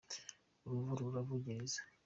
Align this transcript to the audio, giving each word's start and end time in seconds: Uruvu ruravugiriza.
Uruvu 0.65 0.91
ruravugiriza. 0.99 1.79